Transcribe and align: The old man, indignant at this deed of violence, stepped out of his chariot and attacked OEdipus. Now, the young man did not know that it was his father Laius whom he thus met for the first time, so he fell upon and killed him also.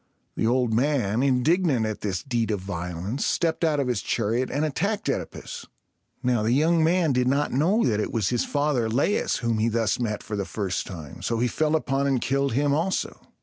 The 0.35 0.47
old 0.47 0.73
man, 0.73 1.21
indignant 1.21 1.85
at 1.85 2.01
this 2.01 2.23
deed 2.23 2.49
of 2.49 2.59
violence, 2.59 3.23
stepped 3.23 3.63
out 3.63 3.79
of 3.79 3.87
his 3.87 4.01
chariot 4.01 4.49
and 4.49 4.65
attacked 4.65 5.05
OEdipus. 5.07 5.67
Now, 6.23 6.41
the 6.41 6.53
young 6.53 6.83
man 6.83 7.13
did 7.13 7.27
not 7.27 7.51
know 7.53 7.83
that 7.85 7.99
it 7.99 8.11
was 8.11 8.29
his 8.29 8.43
father 8.43 8.89
Laius 8.89 9.41
whom 9.43 9.59
he 9.59 9.69
thus 9.69 9.99
met 9.99 10.23
for 10.23 10.35
the 10.35 10.43
first 10.43 10.87
time, 10.87 11.21
so 11.21 11.37
he 11.37 11.47
fell 11.47 11.75
upon 11.75 12.07
and 12.07 12.19
killed 12.19 12.53
him 12.53 12.73
also. 12.73 13.21